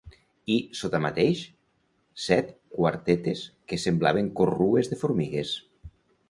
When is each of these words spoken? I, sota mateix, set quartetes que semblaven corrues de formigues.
I, 0.53 0.53
sota 0.77 1.01
mateix, 1.05 1.43
set 2.23 2.49
quartetes 2.77 3.43
que 3.73 3.79
semblaven 3.85 4.33
corrues 4.41 4.91
de 4.95 4.99
formigues. 5.05 5.55